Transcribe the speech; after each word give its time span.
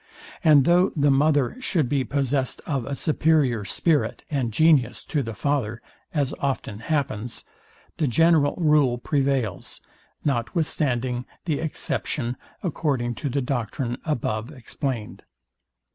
And 0.43 0.65
though 0.65 0.91
the 0.95 1.11
mother 1.11 1.57
should 1.61 1.87
be 1.87 2.03
possest 2.03 2.59
of 2.65 2.87
a 2.87 2.95
superior 2.95 3.63
spirit 3.63 4.23
and 4.31 4.51
genius 4.51 5.03
to 5.05 5.21
the 5.21 5.35
father, 5.35 5.79
as 6.11 6.33
often 6.39 6.79
happens, 6.79 7.45
the 7.97 8.07
general 8.07 8.55
rule 8.57 8.97
prevails, 8.97 9.79
notwithstanding 10.25 11.27
the 11.45 11.59
exception, 11.59 12.35
according 12.63 13.13
to 13.13 13.29
the 13.29 13.41
doctrine 13.43 13.99
above 14.03 14.51
explained. 14.51 15.21